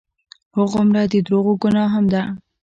هغومره 0.57 1.01
د 1.11 1.13
دروغو 1.25 1.53
ګناه 1.61 1.89
هم 1.93 2.05
ده. 2.13 2.21